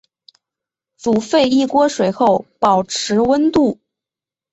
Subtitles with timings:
[0.97, 3.77] 煮沸一锅水后保持温度。